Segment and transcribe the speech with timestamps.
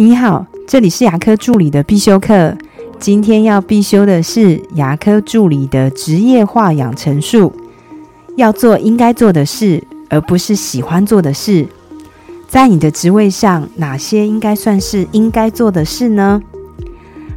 [0.00, 2.56] 你好，这里是牙科助理的必修课。
[2.98, 7.52] 今天要必修的是牙科助理的职业化养成术，
[8.34, 11.66] 要做应该做的事，而不是喜欢做的事。
[12.48, 16.40] 在你的职位上，哪些应该算是应该做的事呢？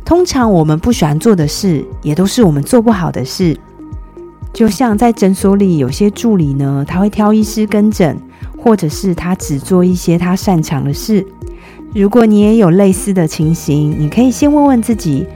[0.05, 3.57] 通常我们不喜欢做的事，也都是我们做不好的事。
[4.54, 8.18] 就像在诊所里，有些助理呢，他会挑医师跟诊，
[8.57, 11.27] 或者是他只做一些他擅长的事。
[11.94, 15.28] 如果你也有类似的情形，你可以先问问自己：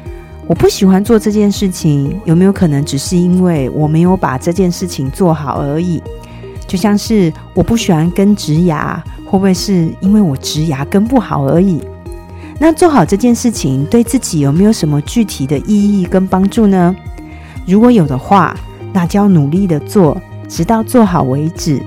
[0.47, 6.01] 我不喜欢做这件事情，有没有可能只是因为我没有把这件事情做好而已？
[6.65, 11.79] 就像是我不喜欢跟植牙，会不会是因为我植牙跟不好而已？
[12.59, 16.95] 那做好这件事情对自己有没有什么具体的意义跟帮助呢？
[17.67, 18.57] 如果有的话，
[18.91, 20.19] 那就要努力的做，
[20.49, 21.79] 直到做好为止，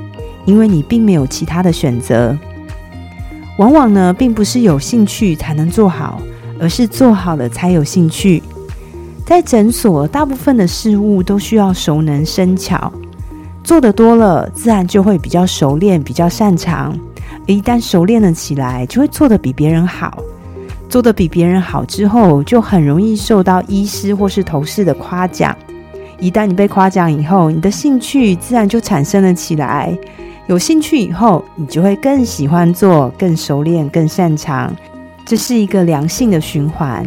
[0.45, 2.39] 因为你并没有其他的选择。
[3.61, 6.19] 往往呢，并不是有兴趣才能做好，
[6.59, 8.43] 而是做好了才有兴趣。
[9.27, 12.91] 在诊所，大部分的事物都需要熟能生巧，
[13.63, 16.99] 做的多了，自然就会比较熟练、比较擅长。
[17.45, 20.17] 一旦熟练了起来，就会做的比别人好。
[20.89, 25.55] 做的比别人好之后，就很容易受到医师或是同事的夸奖。
[26.19, 29.95] 一旦你被夸奖以后，你的兴趣自然就产生了起来。
[30.51, 34.75] 有兴趣以后，你就会更喜欢做，更熟练，更擅长。
[35.25, 37.07] 这是一个良性的循环。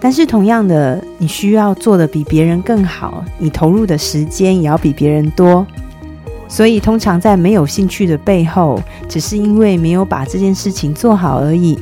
[0.00, 5.64] 但是同样的，你需要做的比别人更好，你投入的时间也要比别人多。
[6.48, 11.78] 所以，通常在没有兴趣的背后，只是因为没有把这件事情做好而已。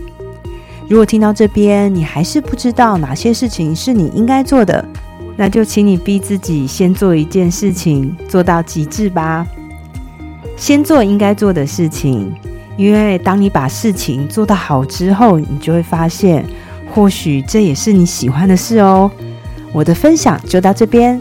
[0.90, 4.86] 如果听到这边，你还是不知道哪些事情是你应该做的，
[5.38, 9.46] 那就请你逼自己先做一件事情，做到极致吧。
[10.56, 12.34] 先做应该做的事情，
[12.76, 16.44] 因为当你把事情做得好之后，你就会发现，
[16.92, 19.10] 或许这也是你喜欢的事哦。
[19.72, 21.20] 我的分享就到这边。